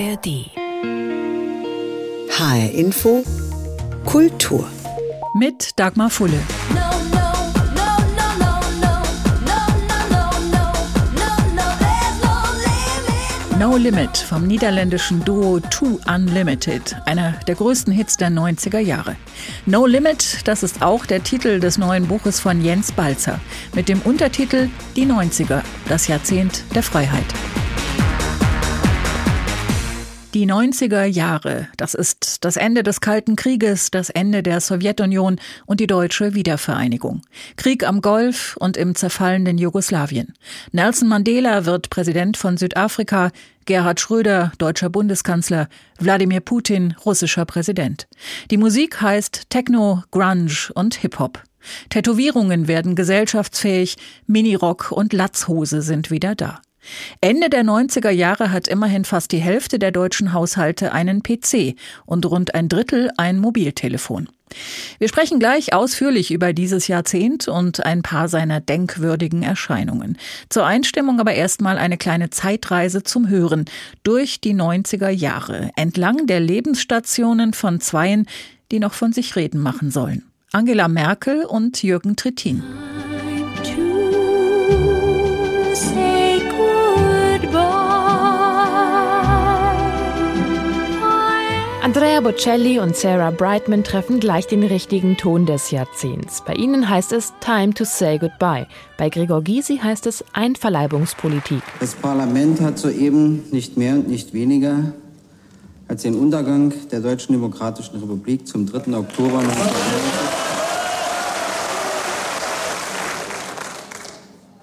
[0.00, 0.50] ARD.
[2.30, 3.22] HR Info
[4.06, 4.66] Kultur.
[5.34, 6.40] Mit Dagmar Fulle.
[13.58, 19.16] No Limit vom niederländischen Duo Two Unlimited, einer der größten Hits der 90er Jahre.
[19.66, 23.38] No Limit, das ist auch der Titel des neuen Buches von Jens Balzer
[23.74, 25.60] mit dem Untertitel Die 90er,
[25.90, 27.26] das Jahrzehnt der Freiheit.
[30.32, 35.80] Die 90er Jahre, das ist das Ende des Kalten Krieges, das Ende der Sowjetunion und
[35.80, 37.22] die deutsche Wiedervereinigung.
[37.56, 40.34] Krieg am Golf und im zerfallenden Jugoslawien.
[40.70, 43.32] Nelson Mandela wird Präsident von Südafrika,
[43.64, 48.06] Gerhard Schröder, deutscher Bundeskanzler, Wladimir Putin, russischer Präsident.
[48.52, 51.42] Die Musik heißt Techno, Grunge und Hip-Hop.
[51.88, 53.96] Tätowierungen werden gesellschaftsfähig,
[54.28, 56.60] Minirock und Latzhose sind wieder da.
[57.20, 61.74] Ende der 90er Jahre hat immerhin fast die Hälfte der deutschen Haushalte einen PC
[62.06, 64.28] und rund ein Drittel ein Mobiltelefon.
[64.98, 70.18] Wir sprechen gleich ausführlich über dieses Jahrzehnt und ein paar seiner denkwürdigen Erscheinungen.
[70.48, 73.66] Zur Einstimmung aber erstmal eine kleine Zeitreise zum Hören
[74.02, 78.26] durch die 90er Jahre, entlang der Lebensstationen von Zweien,
[78.72, 80.24] die noch von sich reden machen sollen.
[80.52, 82.64] Angela Merkel und Jürgen Trittin.
[91.92, 96.40] Andrea Bocelli und Sarah Brightman treffen gleich den richtigen Ton des Jahrzehnts.
[96.46, 98.68] Bei ihnen heißt es Time to say goodbye.
[98.96, 101.64] Bei Gregor Gysi heißt es Einverleibungspolitik.
[101.80, 104.92] Das Parlament hat soeben nicht mehr und nicht weniger
[105.88, 108.96] als den Untergang der Deutschen Demokratischen Republik zum 3.
[108.96, 110.39] Oktober 1990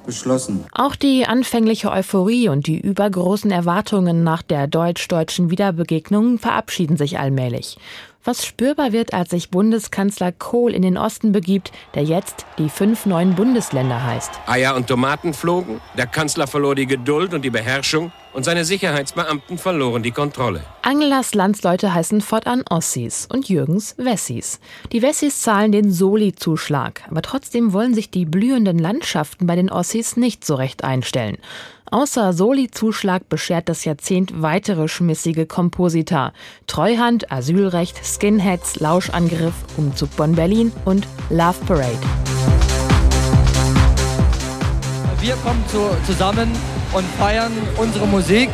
[0.07, 0.65] beschlossen.
[0.71, 7.77] Auch die anfängliche Euphorie und die übergroßen Erwartungen nach der deutsch-deutschen Wiederbegegnung verabschieden sich allmählich
[8.27, 13.05] was spürbar wird, als sich Bundeskanzler Kohl in den Osten begibt, der jetzt die fünf
[13.05, 14.31] neuen Bundesländer heißt.
[14.45, 19.57] Eier und Tomaten flogen, der Kanzler verlor die Geduld und die Beherrschung und seine Sicherheitsbeamten
[19.57, 20.61] verloren die Kontrolle.
[20.83, 24.59] Angelas Landsleute heißen fortan Ossis und Jürgens Wessis.
[24.91, 30.17] Die Wessis zahlen den Soli-Zuschlag, aber trotzdem wollen sich die blühenden Landschaften bei den Ossis
[30.17, 31.37] nicht so recht einstellen.
[31.89, 36.33] Außer Soli-Zuschlag beschert das Jahrzehnt weitere schmissige Komposita.
[36.67, 41.97] Treuhand, Asylrecht, Skinheads, Lauschangriff, Umzug Bonn-Berlin und Love Parade.
[45.21, 46.51] Wir kommen zu, zusammen
[46.91, 48.49] und feiern unsere Musik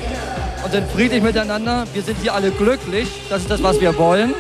[0.64, 1.88] und sind friedlich miteinander.
[1.94, 3.10] Wir sind hier alle glücklich.
[3.30, 4.36] Das ist das, was wir wollen.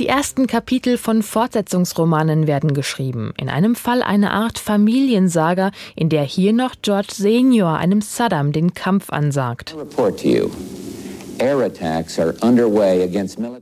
[0.00, 3.34] Die ersten Kapitel von Fortsetzungsromanen werden geschrieben.
[3.36, 8.72] In einem Fall eine Art Familiensaga, in der hier noch George Senior einem Saddam den
[8.72, 9.76] Kampf ansagt.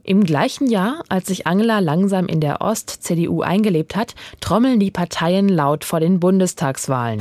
[0.03, 5.49] Im gleichen Jahr, als sich Angela langsam in der Ost-CDU eingelebt hat, trommeln die Parteien
[5.49, 7.19] laut vor den Bundestagswahlen.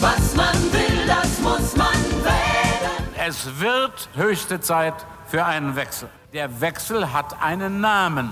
[0.00, 1.92] Was man will, das muss man
[2.24, 3.28] wählen.
[3.28, 4.94] Es wird höchste Zeit
[5.26, 6.08] für einen Wechsel.
[6.32, 8.30] Der Wechsel hat einen Namen.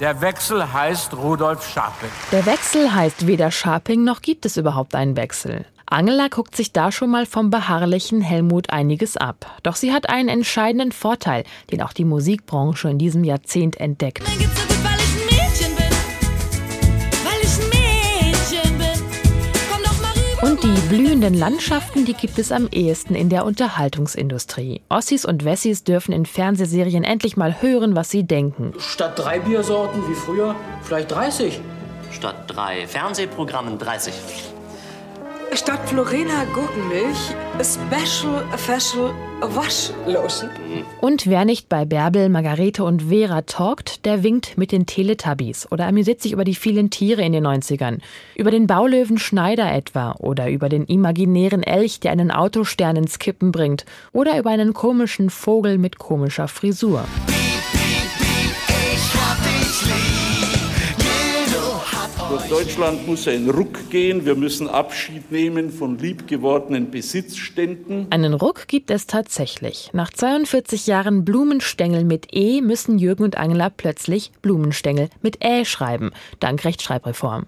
[0.00, 2.08] Der Wechsel heißt Rudolf Scharping.
[2.32, 5.66] Der Wechsel heißt weder Scharping noch gibt es überhaupt einen Wechsel.
[5.84, 9.44] Angela guckt sich da schon mal vom beharrlichen Helmut einiges ab.
[9.62, 14.22] Doch sie hat einen entscheidenden Vorteil, den auch die Musikbranche in diesem Jahrzehnt entdeckt.
[20.44, 24.82] Und die blühenden Landschaften, die gibt es am ehesten in der Unterhaltungsindustrie.
[24.90, 28.74] Ossis und Wessis dürfen in Fernsehserien endlich mal hören, was sie denken.
[28.78, 31.62] Statt drei Biersorten wie früher, vielleicht 30.
[32.10, 34.12] Statt drei Fernsehprogrammen 30.
[35.56, 37.32] Statt Florena Gurkenmilch,
[37.62, 40.50] Special Facial Waschlotion.
[41.00, 45.86] Und wer nicht bei Bärbel, Margarete und Vera talkt, der winkt mit den Teletubbies oder
[45.86, 48.00] amüsiert sich über die vielen Tiere in den 90ern.
[48.34, 53.52] Über den Baulöwen Schneider etwa oder über den imaginären Elch, der einen Autostern ins Kippen
[53.52, 57.04] bringt oder über einen komischen Vogel mit komischer Frisur.
[62.34, 64.26] Durch Deutschland muss ein Ruck gehen.
[64.26, 68.08] Wir müssen Abschied nehmen von liebgewordenen Besitzständen.
[68.10, 69.90] Einen Ruck gibt es tatsächlich.
[69.92, 76.10] Nach 42 Jahren Blumenstängel mit E müssen Jürgen und Angela plötzlich Blumenstängel mit Ä schreiben,
[76.40, 77.46] dank Rechtschreibreform.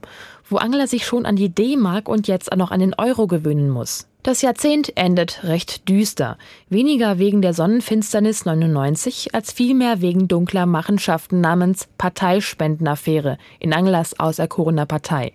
[0.49, 4.07] Wo Angela sich schon an die D-Mark und jetzt noch an den Euro gewöhnen muss.
[4.23, 6.39] Das Jahrzehnt endet recht düster.
[6.69, 14.87] Weniger wegen der Sonnenfinsternis 99 als vielmehr wegen dunkler Machenschaften namens Parteispendenaffäre in Angelas auserkorener
[14.87, 15.33] Partei.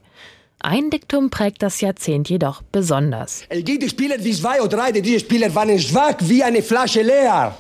[0.59, 3.43] Ein Diktum prägt das Jahrzehnt jedoch besonders.
[3.51, 7.57] Die Spieler wie zwei oder drei, die Spieler waren schwach wie eine Flasche leer.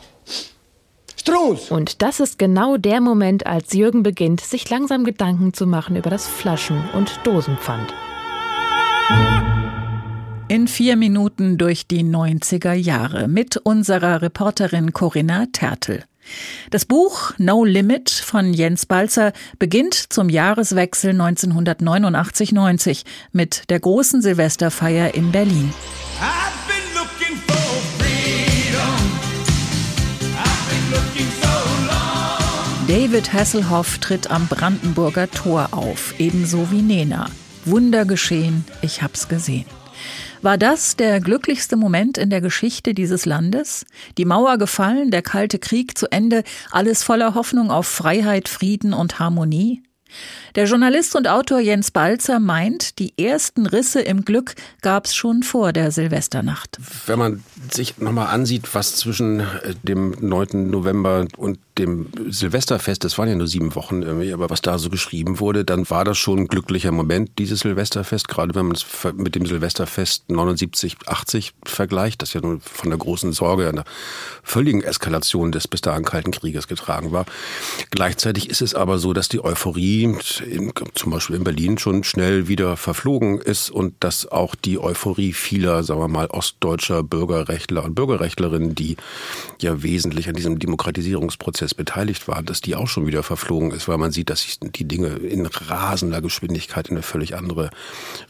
[1.71, 6.09] Und das ist genau der Moment, als Jürgen beginnt, sich langsam Gedanken zu machen über
[6.09, 7.93] das Flaschen- und Dosenpfand.
[10.47, 16.03] In vier Minuten durch die 90er Jahre mit unserer Reporterin Corinna Tertel.
[16.69, 25.15] Das Buch No Limit von Jens Balzer beginnt zum Jahreswechsel 1989-90 mit der großen Silvesterfeier
[25.15, 25.73] in Berlin.
[32.91, 37.29] David Hasselhoff tritt am Brandenburger Tor auf, ebenso wie Nena.
[37.63, 39.65] Wunder geschehen, ich hab's gesehen.
[40.41, 43.85] War das der glücklichste Moment in der Geschichte dieses Landes?
[44.17, 49.19] Die Mauer gefallen, der Kalte Krieg zu Ende, alles voller Hoffnung auf Freiheit, Frieden und
[49.19, 49.81] Harmonie?
[50.55, 55.43] Der Journalist und Autor Jens Balzer meint, die ersten Risse im Glück gab es schon
[55.43, 56.77] vor der Silvesternacht.
[57.05, 60.69] Wenn man sich nochmal ansieht, was zwischen äh, dem 9.
[60.69, 64.89] November und dem Silvesterfest, das waren ja nur sieben Wochen irgendwie, aber was da so
[64.89, 68.85] geschrieben wurde, dann war das schon ein glücklicher Moment, dieses Silvesterfest, gerade wenn man es
[69.15, 73.85] mit dem Silvesterfest 79, 80 vergleicht, das ja nun von der großen Sorge, einer
[74.43, 77.25] völligen Eskalation des bis dahin Kalten Krieges getragen war.
[77.89, 82.47] Gleichzeitig ist es aber so, dass die Euphorie in, zum Beispiel in Berlin schon schnell
[82.47, 87.95] wieder verflogen ist und dass auch die Euphorie vieler, sagen wir mal, ostdeutscher Bürgerrechtler und
[87.95, 88.97] Bürgerrechtlerinnen, die
[89.61, 93.97] ja wesentlich an diesem Demokratisierungsprozess beteiligt waren, dass die auch schon wieder verflogen ist, weil
[93.97, 97.69] man sieht, dass sich die Dinge in rasender Geschwindigkeit in eine völlig andere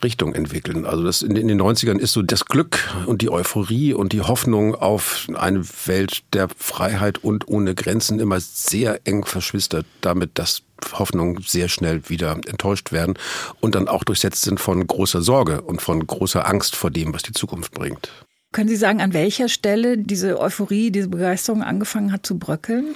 [0.03, 0.85] Richtung entwickeln.
[0.85, 4.21] Also das in, in den 90ern ist so das Glück und die Euphorie und die
[4.21, 10.63] Hoffnung auf eine Welt der Freiheit und ohne Grenzen immer sehr eng verschwistert damit, dass
[10.93, 13.15] Hoffnungen sehr schnell wieder enttäuscht werden
[13.59, 17.23] und dann auch durchsetzt sind von großer Sorge und von großer Angst vor dem, was
[17.23, 18.09] die Zukunft bringt.
[18.51, 22.95] Können Sie sagen, an welcher Stelle diese Euphorie, diese Begeisterung angefangen hat zu bröckeln?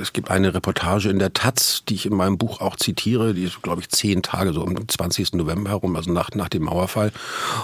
[0.00, 3.44] Es gibt eine Reportage in der Taz, die ich in meinem Buch auch zitiere, die
[3.44, 5.34] ist, glaube ich, zehn Tage, so um 20.
[5.34, 7.12] November herum, also nach, nach dem Mauerfall.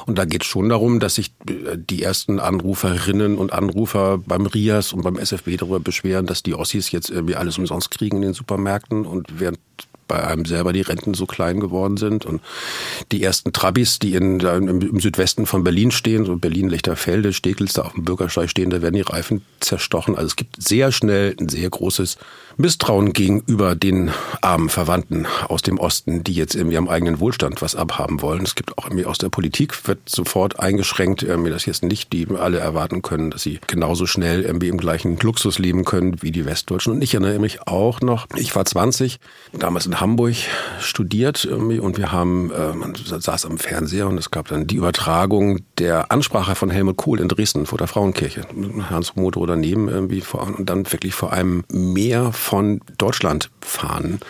[0.07, 4.47] Und da geht es schon darum, dass sich äh, die ersten Anruferinnen und Anrufer beim
[4.47, 8.23] RIAS und beim SFB darüber beschweren, dass die Ossis jetzt irgendwie alles umsonst kriegen in
[8.23, 9.59] den Supermärkten und während
[10.07, 12.25] bei einem selber die Renten so klein geworden sind.
[12.27, 12.43] Und
[13.13, 17.93] die ersten Trabis, die in, im, Südwesten von Berlin stehen, so Berlin-Lichterfelde, Steglitz, da auf
[17.95, 20.15] dem Bürgersteig stehen, da werden die Reifen zerstochen.
[20.15, 22.19] Also es gibt sehr schnell ein sehr großes
[22.57, 24.11] Misstrauen gegenüber den
[24.41, 28.43] armen Verwandten aus dem Osten, die jetzt irgendwie am eigenen Wohlstand was abhaben wollen.
[28.43, 32.27] Es gibt auch irgendwie aus der Politik wird sofort eingeschränkt, irgendwie das jetzt nicht die
[32.37, 36.47] alle erwarten können, dass sie genauso schnell irgendwie im gleichen Luxus leben können wie die
[36.47, 36.95] Westdeutschen.
[36.95, 39.19] Und ich erinnere mich auch noch, ich war 20,
[39.53, 40.35] damals in Hamburg
[40.81, 44.77] studiert irgendwie und wir haben, äh, man saß am Fernseher und es gab dann die
[44.77, 48.43] Übertragung der Ansprache von Helmut Kohl in Dresden vor der Frauenkirche.
[48.91, 54.21] Hans Motor daneben irgendwie vor, und dann wirklich vor einem Meer von Deutschland fahren.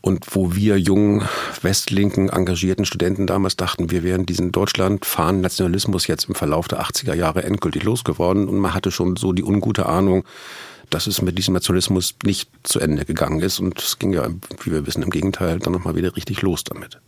[0.00, 1.26] Und wo wir jungen,
[1.60, 6.80] westlinken, engagierten Studenten damals dachten, wir wären diesen Deutschland fahren Nationalismus jetzt im Verlauf der
[6.80, 8.48] 80er Jahre endgültig losgeworden.
[8.48, 10.24] Und man hatte schon so die ungute Ahnung,
[10.90, 13.58] dass es mit diesem Nationalismus nicht zu Ende gegangen ist.
[13.58, 14.28] Und es ging ja,
[14.62, 17.00] wie wir wissen, im Gegenteil dann nochmal wieder richtig los damit.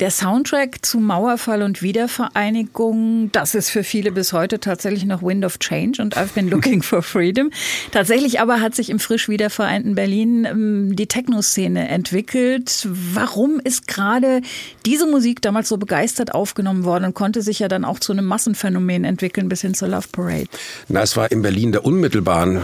[0.00, 5.44] Der Soundtrack zu Mauerfall und Wiedervereinigung, das ist für viele bis heute tatsächlich noch Wind
[5.44, 7.50] of Change und I've been looking for freedom.
[7.92, 12.88] Tatsächlich aber hat sich im frisch wiedervereinten Berlin ähm, die Techno-Szene entwickelt.
[12.90, 14.40] Warum ist gerade
[14.86, 18.24] diese Musik damals so begeistert aufgenommen worden und konnte sich ja dann auch zu einem
[18.24, 20.48] Massenphänomen entwickeln bis hin zur Love Parade?
[20.88, 22.60] Na, es war in Berlin der unmittelbaren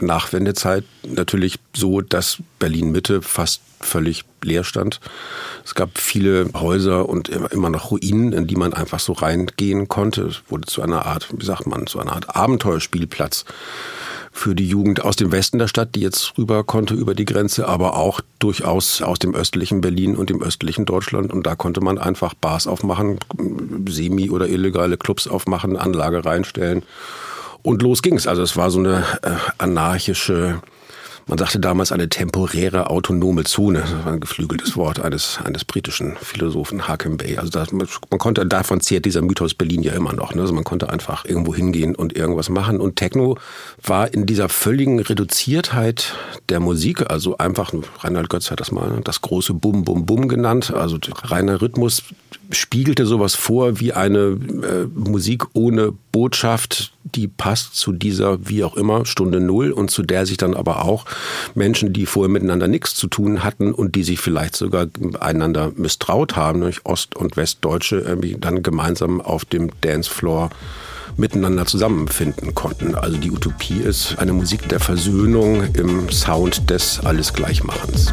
[0.00, 5.00] Nachwendezeit natürlich so, dass Berlin Mitte fast völlig leer stand.
[5.64, 10.22] Es gab viele Häuser und immer noch Ruinen, in die man einfach so reingehen konnte.
[10.22, 13.44] Es wurde zu einer Art, wie sagt man, zu einer Art Abenteuerspielplatz
[14.34, 17.68] für die Jugend aus dem Westen der Stadt, die jetzt rüber konnte über die Grenze,
[17.68, 21.32] aber auch durchaus aus dem östlichen Berlin und dem östlichen Deutschland.
[21.32, 23.18] Und da konnte man einfach Bars aufmachen,
[23.86, 26.82] semi- oder illegale Clubs aufmachen, Anlage reinstellen.
[27.62, 28.26] Und los ging's.
[28.26, 30.62] Also es war so eine äh, anarchische
[31.26, 33.80] man sagte damals eine temporäre autonome Zone.
[33.80, 37.38] Das war ein geflügeltes Wort eines, eines britischen Philosophen, Hakim Bey.
[37.38, 37.86] Also das, man
[38.18, 40.34] konnte, davon zehrt dieser Mythos Berlin ja immer noch.
[40.34, 40.42] Ne?
[40.42, 42.80] Also man konnte einfach irgendwo hingehen und irgendwas machen.
[42.80, 43.38] Und Techno
[43.82, 46.14] war in dieser völligen Reduziertheit
[46.48, 50.72] der Musik, also einfach, Reinhard Götz hat das mal das große Bum, Bum, Bum genannt.
[50.72, 52.02] Also reiner Rhythmus
[52.50, 58.76] spiegelte sowas vor wie eine äh, Musik ohne Botschaft, die passt zu dieser, wie auch
[58.76, 61.04] immer, Stunde Null und zu der sich dann aber auch
[61.54, 64.86] Menschen, die vorher miteinander nichts zu tun hatten und die sich vielleicht sogar
[65.20, 70.50] einander misstraut haben, nämlich Ost- und Westdeutsche, irgendwie dann gemeinsam auf dem Dancefloor
[71.16, 72.94] miteinander zusammenfinden konnten.
[72.94, 78.12] Also die Utopie ist eine Musik der Versöhnung im Sound des Alles Gleichmachens.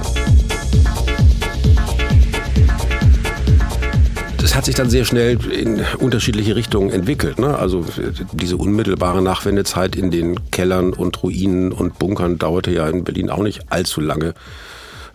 [4.59, 7.39] Hat sich dann sehr schnell in unterschiedliche Richtungen entwickelt.
[7.39, 7.57] Ne?
[7.57, 7.85] Also
[8.33, 13.41] diese unmittelbare Nachwendezeit in den Kellern und Ruinen und Bunkern dauerte ja in Berlin auch
[13.41, 14.33] nicht allzu lange.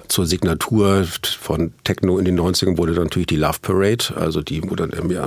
[0.08, 1.06] Zur Signatur
[1.38, 4.88] von Techno in den 90ern wurde dann natürlich die Love Parade, also die, wo dann
[4.88, 5.18] irgendwie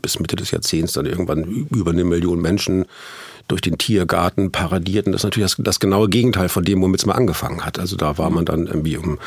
[0.00, 2.86] bis Mitte des Jahrzehnts dann irgendwann über eine Million Menschen
[3.48, 5.12] durch den Tiergarten paradierten.
[5.12, 7.78] Das ist natürlich das, das genaue Gegenteil von dem, womit es mal angefangen hat.
[7.78, 9.18] Also da war man dann irgendwie im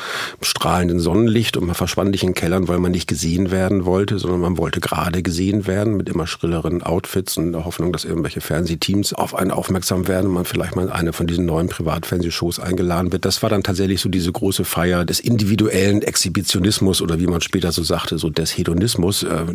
[0.42, 4.40] strahlenden Sonnenlicht und man verschwand nicht in Kellern, weil man nicht gesehen werden wollte, sondern
[4.40, 9.14] man wollte gerade gesehen werden mit immer schrilleren Outfits und der Hoffnung, dass irgendwelche Fernsehteams
[9.14, 13.12] auf einen aufmerksam werden und man vielleicht mal in eine von diesen neuen Privatfernsehshows eingeladen
[13.12, 13.26] wird.
[13.26, 17.72] Das war dann tatsächlich so diese große Feier des individuellen Exhibitionismus oder wie man später
[17.72, 19.24] so sagte, so des Hedonismus.
[19.24, 19.46] Äh,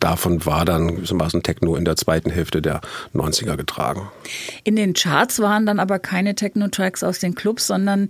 [0.00, 2.80] davon war dann gewissermaßen Techno in der zweiten Hälfte der
[3.14, 4.01] 90er getragen.
[4.64, 8.08] In den Charts waren dann aber keine Techno-Tracks aus den Clubs, sondern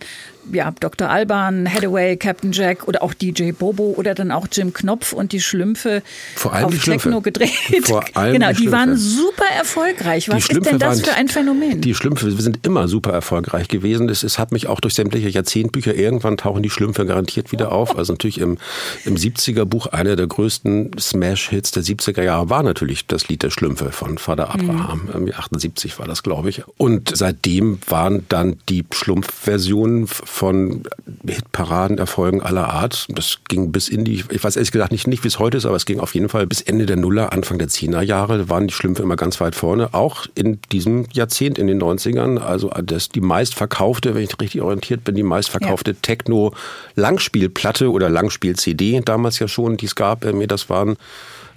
[0.51, 1.09] ja, Dr.
[1.09, 5.41] Alban, Hathaway, Captain Jack oder auch DJ Bobo oder dann auch Jim Knopf und die
[5.41, 6.03] Schlümpfe
[6.35, 7.09] Vor allem auf die Schlümpfe.
[7.09, 7.51] Techno gedreht.
[7.85, 8.73] Vor allem genau, die Schlümpfe.
[8.73, 10.29] waren super erfolgreich.
[10.29, 11.81] Was ist denn das für ein Phänomen?
[11.81, 14.09] Die Schlümpfe sind immer super erfolgreich gewesen.
[14.09, 17.97] Es, es hat mich auch durch sämtliche Jahrzehntbücher, irgendwann tauchen die Schlümpfe garantiert wieder auf.
[17.97, 18.59] Also natürlich im,
[19.05, 23.51] im 70er Buch einer der größten Smash-Hits der 70er Jahre war natürlich das Lied der
[23.51, 25.09] Schlümpfe von Vater Abraham.
[25.13, 26.63] Irgendwie 78 war das, glaube ich.
[26.77, 30.83] Und seitdem waren dann die Schlumpfversionen von
[31.27, 33.07] Hitparadenerfolgen aller Art.
[33.11, 35.67] Das ging bis in die, ich weiß ehrlich gesagt nicht, nicht wie es heute ist,
[35.67, 38.67] aber es ging auf jeden Fall bis Ende der Nuller, Anfang der Zehner Jahre waren
[38.67, 39.93] die Schlümpfe immer ganz weit vorne.
[39.93, 42.39] Auch in diesem Jahrzehnt, in den 90ern.
[42.39, 49.39] Also das die meistverkaufte, wenn ich richtig orientiert bin, die meistverkaufte Techno-Langspielplatte oder Langspiel-CD, damals
[49.39, 50.97] ja schon, die es gab, irgendwie, das waren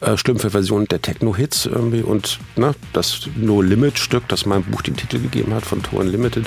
[0.01, 5.53] äh, Schlümpfe-Versionen der Techno-Hits irgendwie und ne, das No-Limit-Stück, das mein Buch den Titel gegeben
[5.53, 6.45] hat von Tor Unlimited,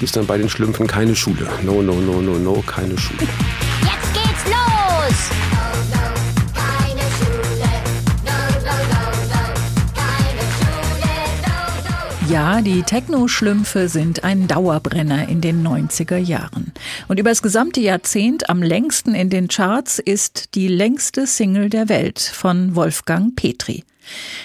[0.00, 1.48] hieß dann bei den Schlümpfen keine Schule.
[1.62, 3.28] No, no, no, no, no, keine Schule.
[3.82, 5.47] Jetzt geht's los!
[12.30, 16.72] Ja, die Techno-Schlümpfe sind ein Dauerbrenner in den 90er Jahren.
[17.08, 21.88] Und über das gesamte Jahrzehnt am längsten in den Charts ist die längste Single der
[21.88, 23.82] Welt von Wolfgang Petri.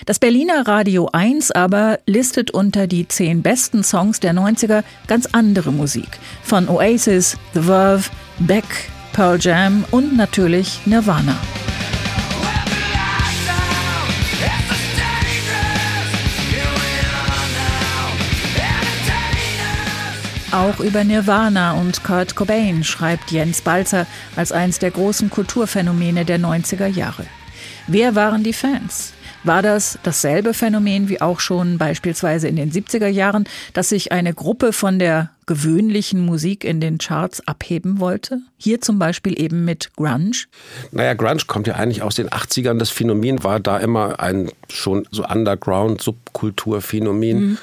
[0.05, 5.73] Das Berliner Radio 1 aber listet unter die zehn besten Songs der 90er ganz andere
[5.73, 6.19] Musik.
[6.41, 8.09] Von Oasis, The Verve,
[8.39, 8.63] Beck,
[9.11, 11.37] Pearl Jam und natürlich Nirvana.
[20.53, 24.05] Auch über Nirvana und Kurt Cobain schreibt Jens Balzer
[24.35, 27.25] als eins der großen Kulturphänomene der 90er Jahre.
[27.87, 29.13] Wer waren die Fans?
[29.43, 34.35] War das dasselbe Phänomen wie auch schon beispielsweise in den 70er Jahren, dass sich eine
[34.35, 38.37] Gruppe von der gewöhnlichen Musik in den Charts abheben wollte?
[38.57, 40.45] Hier zum Beispiel eben mit Grunge.
[40.91, 42.77] Naja, Grunge kommt ja eigentlich aus den 80ern.
[42.77, 47.57] Das Phänomen war da immer ein schon so Underground-Subkulturphänomen.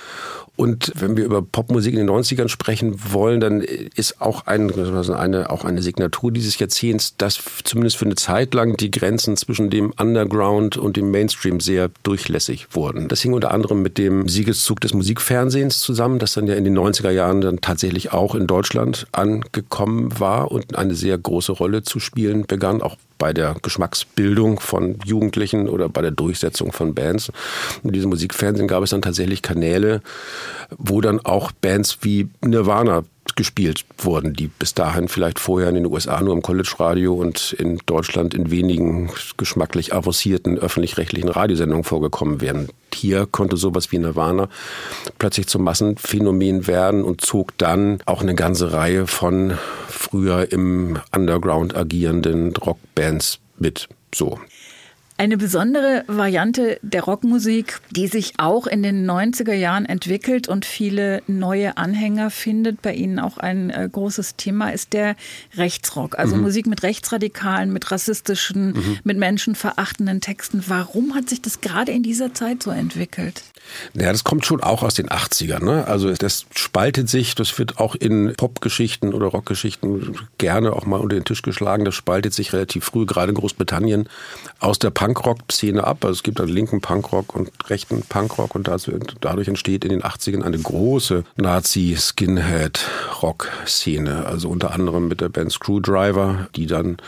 [0.60, 5.48] Und wenn wir über Popmusik in den 90ern sprechen wollen, dann ist auch ein, eine,
[5.48, 9.90] auch eine Signatur dieses Jahrzehnts, dass zumindest für eine Zeit lang die Grenzen zwischen dem
[9.98, 13.08] Underground und dem Mainstream sehr durchlässig wurden.
[13.08, 16.78] Das hing unter anderem mit dem Siegeszug des Musikfernsehens zusammen, das dann ja in den
[16.78, 22.00] 90er Jahren dann tatsächlich auch in Deutschland angekommen war und eine sehr große Rolle zu
[22.00, 27.30] spielen begann, auch bei der Geschmacksbildung von Jugendlichen oder bei der Durchsetzung von Bands.
[27.84, 30.00] In diesem Musikfernsehen gab es dann tatsächlich Kanäle,
[30.76, 35.86] wo dann auch Bands wie Nirvana gespielt wurden, die bis dahin vielleicht vorher in den
[35.86, 42.68] USA nur im College-Radio und in Deutschland in wenigen geschmacklich avancierten öffentlich-rechtlichen Radiosendungen vorgekommen wären.
[42.94, 44.48] Hier konnte sowas wie Nirvana
[45.18, 49.54] plötzlich zum Massenphänomen werden und zog dann auch eine ganze Reihe von
[49.88, 53.88] früher im Underground agierenden Rockbands mit.
[54.14, 54.38] So.
[55.20, 61.22] Eine besondere Variante der Rockmusik, die sich auch in den 90er Jahren entwickelt und viele
[61.26, 65.16] neue Anhänger findet, bei Ihnen auch ein äh, großes Thema, ist der
[65.58, 66.18] Rechtsrock.
[66.18, 66.42] Also Mhm.
[66.42, 68.98] Musik mit rechtsradikalen, mit rassistischen, Mhm.
[69.04, 70.64] mit menschenverachtenden Texten.
[70.68, 73.42] Warum hat sich das gerade in dieser Zeit so entwickelt?
[73.92, 75.62] Ja, das kommt schon auch aus den 80ern.
[75.62, 75.86] Ne?
[75.86, 81.14] Also das spaltet sich, das wird auch in Popgeschichten oder Rockgeschichten gerne auch mal unter
[81.16, 81.84] den Tisch geschlagen.
[81.84, 84.08] Das spaltet sich relativ früh, gerade in Großbritannien,
[84.60, 86.04] aus der Punkrock-Szene ab.
[86.04, 90.02] Also es gibt einen linken Punkrock und rechten Punkrock und dazu- dadurch entsteht in den
[90.02, 94.26] 80ern eine große Nazi-Skinhead-Rock-Szene.
[94.26, 96.98] Also unter anderem mit der Band Screwdriver, die dann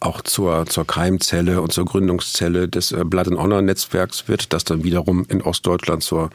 [0.00, 4.62] auch zur, zur Keimzelle und zur Gründungszelle des äh, Blood and Honor Netzwerks wird, das
[4.62, 6.30] dann wiederum in Ostdeutschland zur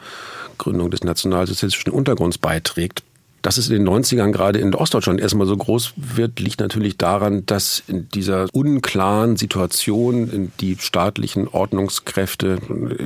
[0.58, 3.02] Gründung des nationalsozialistischen Untergrunds beiträgt.
[3.44, 7.44] Dass es in den 90ern gerade in Ostdeutschland erstmal so groß wird, liegt natürlich daran,
[7.44, 12.56] dass in dieser unklaren Situation die staatlichen Ordnungskräfte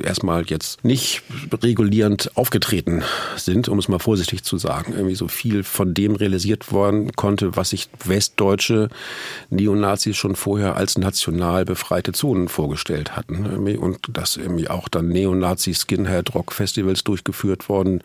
[0.01, 1.23] erstmal jetzt nicht
[1.61, 3.03] regulierend aufgetreten
[3.35, 4.93] sind, um es mal vorsichtig zu sagen.
[4.93, 8.87] Irgendwie so viel von dem realisiert worden konnte, was sich westdeutsche
[9.49, 13.45] Neonazis schon vorher als national befreite Zonen vorgestellt hatten.
[13.77, 17.99] Und dass irgendwie auch dann Neonazi-Skinhead-Rock-Festivals durchgeführt worden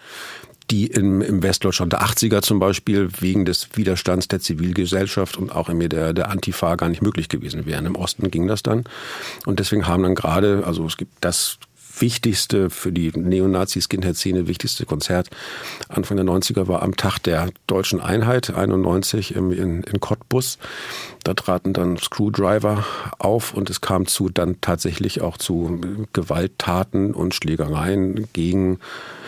[0.71, 5.69] die im, im Westdeutschland der 80er zum Beispiel wegen des Widerstands der Zivilgesellschaft und auch
[5.69, 7.87] irgendwie der, der Antifa gar nicht möglich gewesen wären.
[7.87, 8.85] Im Osten ging das dann.
[9.45, 11.59] Und deswegen haben dann gerade, also es gibt das
[12.01, 15.31] wichtigste für die Neonazi-Skinhead-Szene wichtigste Konzert
[15.89, 20.59] Anfang der 90er war am Tag der deutschen Einheit 91 in, in Cottbus.
[21.23, 22.85] Da traten dann Screwdriver
[23.19, 25.81] auf und es kam zu dann tatsächlich auch zu
[26.13, 28.81] Gewalttaten und Schlägereien gegen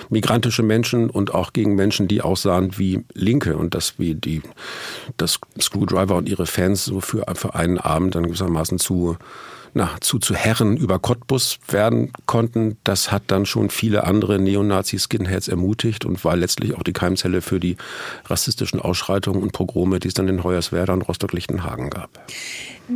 [0.09, 3.57] migrantische Menschen und auch gegen Menschen, die aussahen wie Linke.
[3.57, 4.43] Und das wie die
[5.17, 9.17] das Screwdriver und ihre Fans so für, für einen Abend dann gewissermaßen zu
[9.77, 15.49] na, zu, zu Herren über Cottbus werden konnten, das hat dann schon viele andere Neonazi-Skinheads
[15.49, 17.77] ermutigt und war letztlich auch die Keimzelle für die
[18.25, 22.09] rassistischen Ausschreitungen und Pogrome, die es dann in Hoyerswerda und Rostock-Lichtenhagen gab.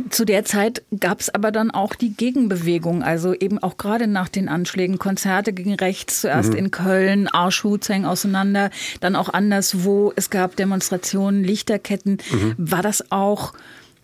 [0.09, 4.29] Zu der Zeit gab es aber dann auch die Gegenbewegung, also eben auch gerade nach
[4.29, 6.57] den Anschlägen, Konzerte gegen rechts, zuerst mhm.
[6.57, 8.71] in Köln, Arschhut hängen auseinander,
[9.01, 12.17] dann auch anderswo, es gab Demonstrationen, Lichterketten.
[12.31, 12.55] Mhm.
[12.57, 13.53] War das auch,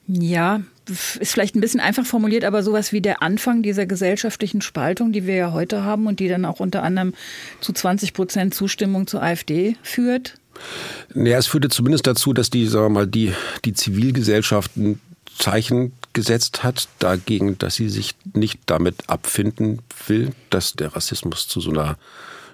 [0.06, 5.12] ja, ist vielleicht ein bisschen einfach formuliert, aber sowas wie der Anfang dieser gesellschaftlichen Spaltung,
[5.12, 7.14] die wir ja heute haben und die dann auch unter anderem
[7.62, 10.36] zu 20 Prozent Zustimmung zur AfD führt?
[11.14, 13.34] Naja, es führte zumindest dazu, dass die, sagen wir mal, die,
[13.66, 15.00] die Zivilgesellschaft ein
[15.38, 21.62] Zeichen gesetzt hat dagegen, dass sie sich nicht damit abfinden will, dass der Rassismus zu
[21.62, 21.98] so einer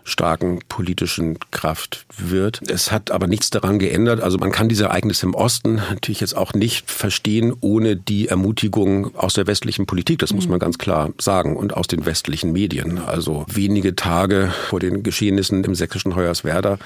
[0.04, 2.62] starken politischen Kraft wird.
[2.70, 4.22] Es hat aber nichts daran geändert.
[4.22, 9.16] Also man kann diese Ereignisse im Osten natürlich jetzt auch nicht verstehen ohne die Ermutigung
[9.16, 10.20] aus der westlichen Politik.
[10.20, 13.00] Das muss man ganz klar sagen und aus den westlichen Medien.
[13.00, 16.78] Also wenige Tage vor den Geschehnissen im sächsischen Hoyerswerda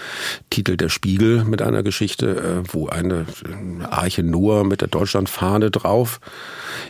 [0.49, 3.25] titelt der Spiegel mit einer Geschichte, äh, wo eine
[3.89, 6.19] Arche Noah mit der Deutschlandfahne drauf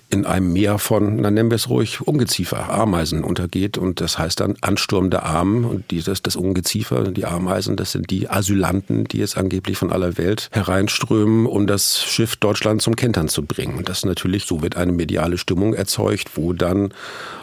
[0.10, 4.39] in einem Meer von, na nennen wir es ruhig, Ungeziefer, Ameisen untergeht und das heißt
[4.39, 9.17] dann Ansturm der Armen und dieses, das Ungeziefer, die Ameisen, das sind die Asylanten, die
[9.17, 13.78] jetzt angeblich von aller Welt hereinströmen, um das Schiff Deutschland zum Kentern zu bringen.
[13.78, 16.93] Und das natürlich, so wird eine mediale Stimmung erzeugt, wo dann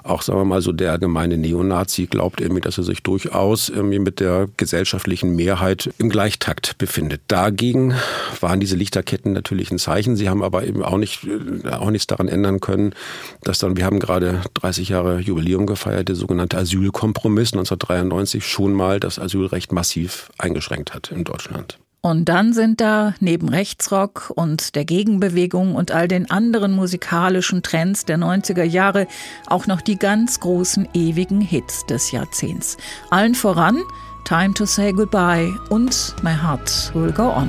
[0.03, 3.99] auch, sagen wir mal, so der gemeine Neonazi glaubt irgendwie, dass er sich durchaus irgendwie
[3.99, 7.21] mit der gesellschaftlichen Mehrheit im Gleichtakt befindet.
[7.29, 7.95] Dagegen
[8.41, 10.17] waren diese Lichterketten natürlich ein Zeichen.
[10.17, 11.27] Sie haben aber eben auch nicht,
[11.71, 12.95] auch nichts daran ändern können,
[13.43, 19.01] dass dann, wir haben gerade 30 Jahre Jubiläum gefeiert, der sogenannte Asylkompromiss 1993 schon mal
[19.01, 21.79] das Asylrecht massiv eingeschränkt hat in Deutschland.
[22.05, 28.05] Und dann sind da neben Rechtsrock und der Gegenbewegung und all den anderen musikalischen Trends
[28.05, 29.07] der 90er Jahre
[29.47, 32.77] auch noch die ganz großen ewigen Hits des Jahrzehnts.
[33.09, 33.81] Allen voran
[34.25, 37.49] Time to Say Goodbye und My Heart Will Go On.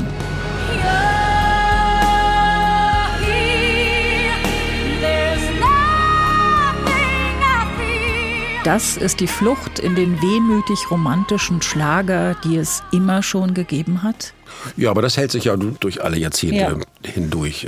[8.66, 14.34] Das ist die Flucht in den wehmütig romantischen Schlager, die es immer schon gegeben hat?
[14.76, 16.78] Ja, aber das hält sich ja durch alle Jahrzehnte ja.
[17.04, 17.68] hindurch.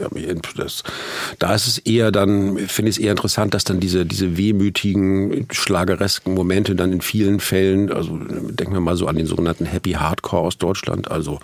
[0.56, 0.84] Das,
[1.38, 5.48] da ist es eher dann, finde ich es eher interessant, dass dann diese, diese wehmütigen,
[5.52, 9.92] schlageresken Momente dann in vielen Fällen, also denken wir mal so an den sogenannten Happy
[9.92, 11.40] Hardcore aus Deutschland, also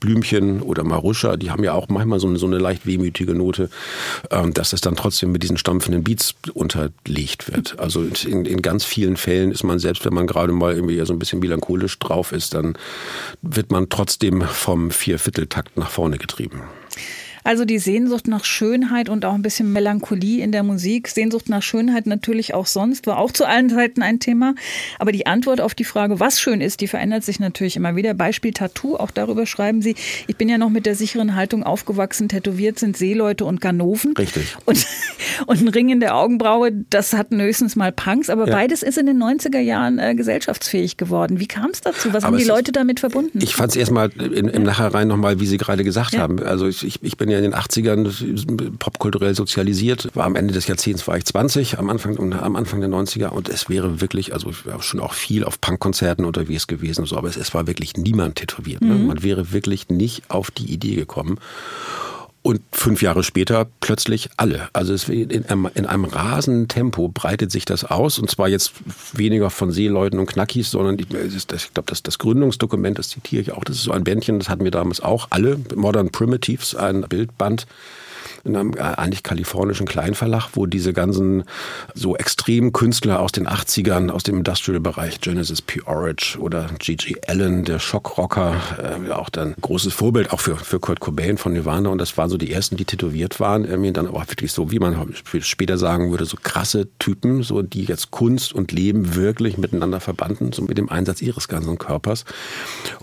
[0.00, 3.68] Blümchen oder Maruscha, die haben ja auch manchmal so eine, so eine leicht wehmütige Note,
[4.30, 7.78] ähm, dass das dann trotzdem mit diesen stampfenden Beats unterlegt wird.
[7.78, 11.12] Also in, in ganz vielen Fällen ist man, selbst wenn man gerade mal irgendwie so
[11.12, 12.74] ein bisschen melancholisch drauf ist, dann
[13.42, 16.62] wird man trotzdem vom Viervierteltakt nach vorne getrieben.
[17.48, 21.08] Also die Sehnsucht nach Schönheit und auch ein bisschen Melancholie in der Musik.
[21.08, 24.54] Sehnsucht nach Schönheit natürlich auch sonst, war auch zu allen Zeiten ein Thema.
[24.98, 28.12] Aber die Antwort auf die Frage, was schön ist, die verändert sich natürlich immer wieder.
[28.12, 29.94] Beispiel Tattoo, auch darüber schreiben Sie,
[30.26, 34.14] ich bin ja noch mit der sicheren Haltung aufgewachsen, tätowiert sind Seeleute und Ganoven.
[34.14, 34.54] Richtig.
[34.66, 34.86] Und,
[35.46, 38.54] und ein Ring in der Augenbraue, das hatten höchstens mal Punks, aber ja.
[38.54, 41.40] beides ist in den 90er Jahren äh, gesellschaftsfähig geworden.
[41.40, 42.12] Wie kam es dazu?
[42.12, 43.38] Was aber haben die Leute damit verbunden?
[43.42, 46.20] Ich fand es erstmal im Nachhinein nochmal, wie Sie gerade gesagt ja.
[46.20, 46.42] haben.
[46.42, 50.08] Also ich, ich bin ja in den 80ern popkulturell sozialisiert.
[50.14, 53.48] War am Ende des Jahrzehnts war ich 20, am Anfang, am Anfang der 90er und
[53.48, 57.28] es wäre wirklich, also ich war schon auch viel auf Punkkonzerten unterwegs gewesen so, aber
[57.28, 58.82] es, es war wirklich niemand tätowiert.
[58.82, 58.94] Ne?
[58.94, 59.06] Mhm.
[59.06, 61.38] Man wäre wirklich nicht auf die Idee gekommen.
[62.48, 64.70] Und fünf Jahre später plötzlich alle.
[64.72, 68.18] Also es, in, einem, in einem rasenden Tempo breitet sich das aus.
[68.18, 68.72] Und zwar jetzt
[69.12, 73.52] weniger von Seeleuten und Knackis, sondern ich, ich glaube, das, das Gründungsdokument, das zitiere ich
[73.52, 77.02] auch, das ist so ein Bändchen, das hatten wir damals auch alle, Modern Primitives, ein
[77.02, 77.66] Bildband
[78.44, 81.44] in einem äh, eigentlich kalifornischen Kleinverlag, wo diese ganzen
[81.94, 85.82] so extremen Künstler aus den 80ern, aus dem Industrial-Bereich, Genesis P.
[85.82, 88.56] Orridge oder Gigi Allen, der Schockrocker,
[89.06, 92.30] äh, auch dann großes Vorbild auch für, für Kurt Cobain von Nirvana und das waren
[92.30, 96.10] so die ersten, die tätowiert waren, irgendwie dann aber wirklich so, wie man später sagen
[96.10, 100.78] würde, so krasse Typen, so die jetzt Kunst und Leben wirklich miteinander verbanden, so mit
[100.78, 102.24] dem Einsatz ihres ganzen Körpers.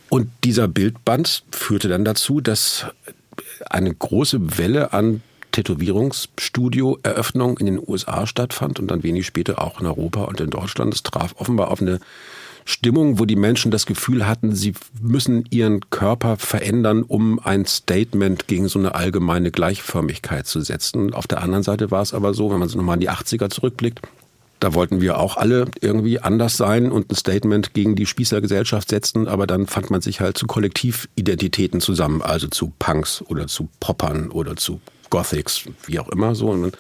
[0.10, 2.86] Und dieser Bildband führte dann dazu, dass
[3.70, 9.86] eine große Welle an Tätowierungsstudio-Eröffnung in den USA stattfand und dann wenig später auch in
[9.86, 10.94] Europa und in Deutschland.
[10.94, 12.00] Es traf offenbar auf eine
[12.66, 18.48] Stimmung, wo die Menschen das Gefühl hatten, sie müssen ihren Körper verändern, um ein Statement
[18.48, 21.14] gegen so eine allgemeine Gleichförmigkeit zu setzen.
[21.14, 23.52] Auf der anderen Seite war es aber so, wenn man so nochmal in die 80er
[23.52, 24.02] zurückblickt,
[24.66, 29.28] da wollten wir auch alle irgendwie anders sein und ein Statement gegen die Spießergesellschaft setzen,
[29.28, 34.32] aber dann fand man sich halt zu Kollektividentitäten zusammen, also zu Punks oder zu Poppern
[34.32, 36.48] oder zu Gothics, wie auch immer so.
[36.50, 36.72] Und man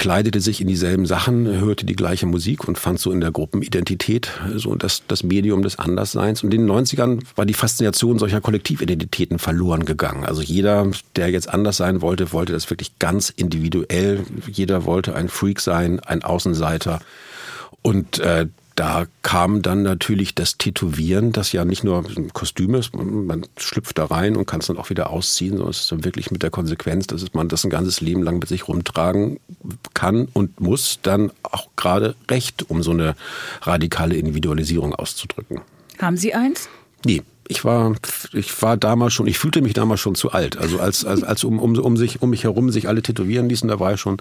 [0.00, 4.30] kleidete sich in dieselben Sachen, hörte die gleiche Musik und fand so in der Gruppenidentität
[4.56, 6.42] so das, das Medium des Andersseins.
[6.42, 10.24] Und in den 90ern war die Faszination solcher Kollektividentitäten verloren gegangen.
[10.24, 14.24] Also jeder, der jetzt anders sein wollte, wollte das wirklich ganz individuell.
[14.50, 17.00] Jeder wollte ein Freak sein, ein Außenseiter.
[17.82, 18.46] Und äh,
[18.80, 23.98] da kam dann natürlich das Tätowieren, das ja nicht nur ein Kostüm ist, man schlüpft
[23.98, 26.42] da rein und kann es dann auch wieder ausziehen, sondern es ist dann wirklich mit
[26.42, 29.38] der Konsequenz, dass man das ein ganzes Leben lang mit sich rumtragen
[29.92, 33.16] kann und muss, dann auch gerade recht, um so eine
[33.60, 35.60] radikale Individualisierung auszudrücken.
[35.98, 36.70] Haben Sie eins?
[37.04, 37.92] Nee ich war,
[38.32, 40.56] ich war damals schon, ich fühlte mich damals schon zu alt.
[40.56, 43.68] Also als, als, als um, um, um, sich, um mich herum sich alle tätowieren ließen,
[43.68, 44.18] da war ich schon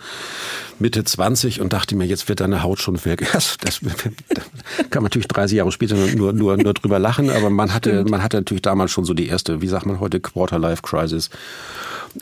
[0.80, 3.28] Mitte 20 und dachte mir, jetzt wird deine Haut schon weg.
[3.40, 4.44] Das, das, das
[4.90, 8.24] kann man natürlich 30 Jahre später nur, nur, nur drüber lachen, aber man hatte, man
[8.24, 11.30] hatte natürlich damals schon so die erste, wie sagt man heute, Quarter-Life-Crisis.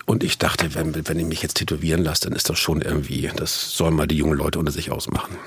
[0.05, 3.31] Und ich dachte, wenn, wenn ich mich jetzt tätowieren lasse, dann ist das schon irgendwie,
[3.35, 5.37] das sollen mal die jungen Leute unter sich ausmachen.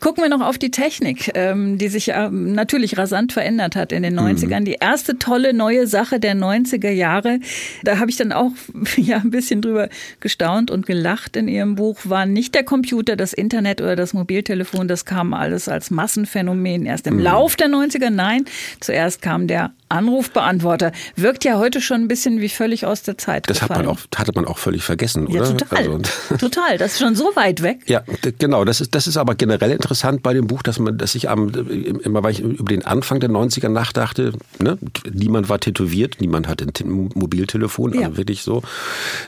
[0.00, 4.18] Gucken wir noch auf die Technik, ähm, die sich natürlich rasant verändert hat in den
[4.18, 4.60] 90ern.
[4.60, 4.64] Mhm.
[4.64, 7.40] Die erste tolle neue Sache der 90er Jahre,
[7.82, 8.52] da habe ich dann auch
[8.96, 9.88] ja ein bisschen drüber
[10.20, 14.88] gestaunt und gelacht in Ihrem Buch, war nicht der Computer, das Internet oder das Mobiltelefon.
[14.88, 17.22] Das kam alles als Massenphänomen erst im mhm.
[17.22, 18.10] Lauf der 90er.
[18.10, 18.44] Nein,
[18.80, 23.48] zuerst kam der Anrufbeantworter wirkt ja heute schon ein bisschen wie völlig aus der Zeit.
[23.48, 25.44] Das hat man auch, hatte man auch völlig vergessen, oder?
[25.44, 25.78] Ja, total.
[25.78, 25.98] Also,
[26.38, 26.78] total.
[26.78, 27.80] Das ist schon so weit weg.
[27.86, 28.02] Ja,
[28.38, 28.64] genau.
[28.64, 31.48] Das ist, das ist aber generell interessant bei dem Buch, dass man, dass ich am,
[31.48, 34.78] immer, weil ich über den Anfang der 90er nachdachte, ne?
[35.10, 38.16] niemand war tätowiert, niemand hatte ein Mobiltelefon, also ja.
[38.16, 38.62] wirklich so.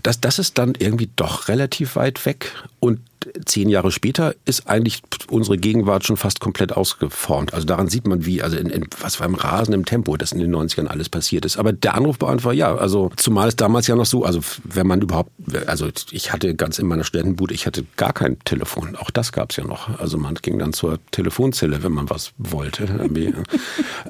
[0.03, 3.01] Das, das ist dann irgendwie doch relativ weit weg und
[3.45, 7.55] zehn Jahre später ist eigentlich unsere Gegenwart schon fast komplett ausgeformt.
[7.55, 10.39] Also daran sieht man, wie, also in, in was für einem rasenden Tempo das in
[10.39, 11.57] den 90ern alles passiert ist.
[11.57, 15.31] Aber der Anrufbeantworter, ja, also zumal es damals ja noch so, also wenn man überhaupt,
[15.67, 18.97] also ich hatte ganz in meiner Studentenbude, ich hatte gar kein Telefon.
[18.97, 19.99] Auch das gab es ja noch.
[19.99, 22.89] Also man ging dann zur Telefonzelle, wenn man was wollte.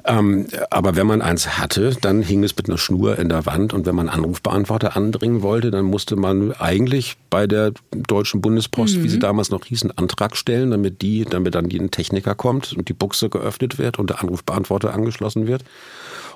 [0.05, 3.73] ähm, aber wenn man eins hatte, dann hing es mit einer Schnur in der Wand
[3.73, 9.00] und wenn man Anrufbeantworter andringen wollte, dann musste man eigentlich bei der Deutschen Bundespost mhm.
[9.03, 9.21] Wie sie mhm.
[9.21, 13.29] damals noch hießen, Antrag stellen, damit die, damit dann ein Techniker kommt und die Buchse
[13.29, 15.63] geöffnet wird und der Anrufbeantworter angeschlossen wird.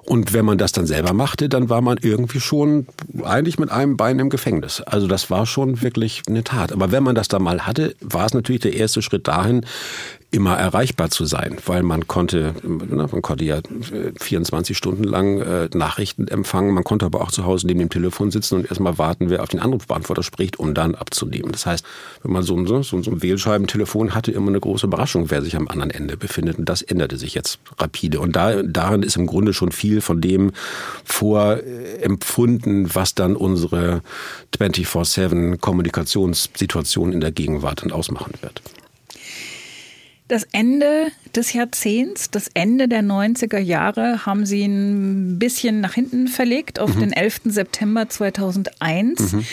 [0.05, 2.87] Und wenn man das dann selber machte, dann war man irgendwie schon
[3.23, 4.81] eigentlich mit einem Bein im Gefängnis.
[4.81, 6.71] Also das war schon wirklich eine Tat.
[6.71, 9.65] Aber wenn man das da mal hatte, war es natürlich der erste Schritt dahin,
[10.35, 13.59] immer erreichbar zu sein, weil man konnte, man konnte ja
[14.19, 17.89] 24 äh, Stunden lang äh, Nachrichten empfangen, man konnte aber auch zu Hause neben dem
[17.89, 21.53] Telefon sitzen und erstmal warten, wer auf den Anrufbeantworter spricht, um dann abzunehmen.
[21.53, 21.85] Das heißt,
[22.23, 25.55] wenn man so ein, so, so ein Wählscheibentelefon hatte, immer eine große Überraschung, wer sich
[25.55, 26.59] am anderen Ende befindet.
[26.59, 28.19] Und das änderte sich jetzt rapide.
[28.19, 30.51] Und da, darin ist im Grunde schon viel von dem
[31.03, 34.01] vorempfunden, was dann unsere
[34.57, 38.61] 24-7 Kommunikationssituation in der Gegenwart dann ausmachen wird.
[40.27, 46.27] Das Ende des Jahrzehnts, das Ende der 90er Jahre haben Sie ein bisschen nach hinten
[46.27, 47.01] verlegt auf mhm.
[47.01, 47.41] den 11.
[47.45, 49.33] September 2001.
[49.33, 49.45] Mhm.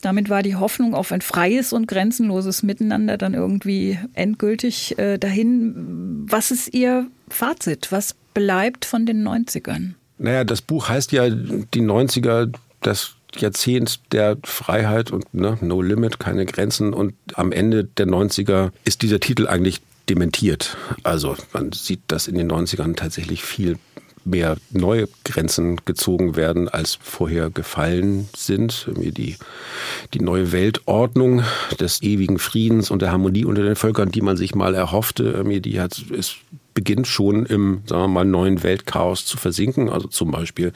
[0.00, 6.24] Damit war die Hoffnung auf ein freies und grenzenloses Miteinander dann irgendwie endgültig äh, dahin.
[6.28, 7.90] Was ist Ihr Fazit?
[7.90, 9.94] Was bleibt von den 90ern?
[10.18, 16.18] Naja, das Buch heißt ja die 90er, das Jahrzehnt der Freiheit und ne, No Limit,
[16.18, 16.92] keine Grenzen.
[16.92, 20.76] Und am Ende der 90er ist dieser Titel eigentlich dementiert.
[21.02, 23.78] Also man sieht, dass in den 90ern tatsächlich viel
[24.26, 28.86] mehr neue Grenzen gezogen werden, als vorher gefallen sind.
[28.96, 29.36] Die,
[30.12, 31.42] die neue Weltordnung
[31.80, 35.80] des ewigen Friedens und der Harmonie unter den Völkern, die man sich mal erhoffte, die
[35.80, 36.36] hat, ist
[36.76, 39.88] beginnt schon im, sagen wir mal, neuen Weltchaos zu versinken.
[39.88, 40.72] Also zum Beispiel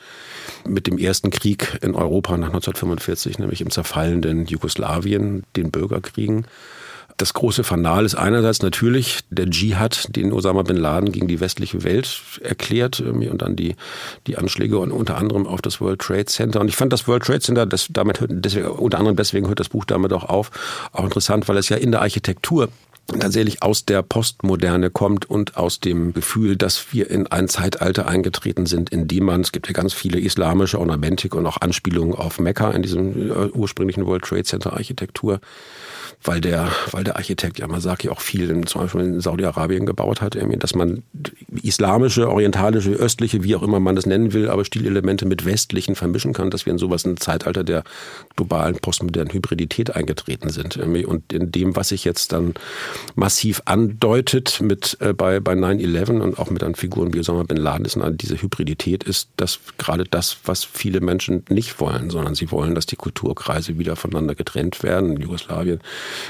[0.67, 6.47] mit dem ersten Krieg in Europa nach 1945, nämlich im zerfallenden Jugoslawien, den Bürgerkriegen.
[7.19, 11.85] Das große Fanal ist einerseits natürlich der Dschihad, den Osama bin Laden gegen die westliche
[11.85, 13.77] Welt erklärt und dann die,
[14.27, 16.63] die Anschläge und unter anderem auf das World Trade Center.
[16.63, 19.61] Und ich fand das World Trade Center, das damit hört, deswegen, unter anderem deswegen hört
[19.61, 20.51] das Buch damit auch auf,
[20.93, 22.71] auch interessant, weil es ja in der Architektur
[23.19, 28.67] tatsächlich aus der Postmoderne kommt und aus dem Gefühl, dass wir in ein Zeitalter eingetreten
[28.67, 32.39] sind, in dem man, es gibt ja ganz viele islamische Ornamentik und auch Anspielungen auf
[32.39, 35.41] Mekka in diesem äh, ursprünglichen World Trade Center Architektur,
[36.23, 40.37] weil der, weil der Architekt Yamazaki auch viel in, zum Beispiel in Saudi-Arabien gebaut hat,
[40.59, 41.03] dass man
[41.63, 46.33] islamische, orientalische, östliche, wie auch immer man das nennen will, aber Stilelemente mit westlichen vermischen
[46.33, 47.85] kann, dass wir in sowas ein Zeitalter der
[48.37, 50.77] globalen postmodernen Hybridität eingetreten sind.
[50.77, 52.55] Und in dem, was sich jetzt dann
[53.15, 57.57] massiv andeutet mit äh, bei, bei 9-11 und auch mit an Figuren wie Osama Bin
[57.57, 62.51] Laden, ist diese Hybridität ist das gerade das, was viele Menschen nicht wollen, sondern sie
[62.51, 65.17] wollen, dass die Kulturkreise wieder voneinander getrennt werden.
[65.17, 65.81] In Jugoslawien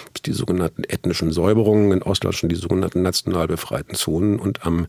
[0.07, 4.87] gibt es die sogenannten ethnischen Säuberungen, in Ostdeutschland die sogenannten national befreiten Zonen und am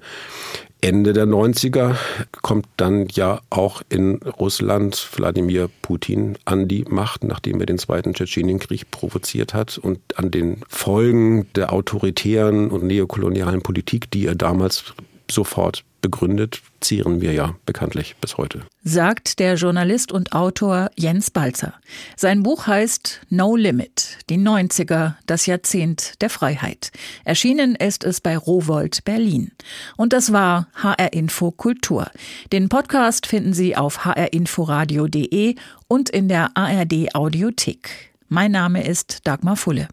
[0.83, 1.95] Ende der 90er
[2.41, 8.15] kommt dann ja auch in Russland Wladimir Putin an die Macht, nachdem er den zweiten
[8.15, 14.95] Tschetschenienkrieg provoziert hat und an den Folgen der autoritären und neokolonialen Politik, die er damals
[15.29, 18.61] sofort begründet, zieren wir ja bekanntlich bis heute.
[18.83, 21.73] Sagt der Journalist und Autor Jens Balzer.
[22.15, 26.91] Sein Buch heißt No Limit, die 90er, das Jahrzehnt der Freiheit.
[27.23, 29.51] Erschienen ist es bei Rowold Berlin.
[29.97, 32.09] Und das war HR Info Kultur.
[32.51, 35.55] Den Podcast finden Sie auf hrinforadio.de
[35.87, 38.11] und in der ARD Audiothek.
[38.27, 39.87] Mein Name ist Dagmar Fulle.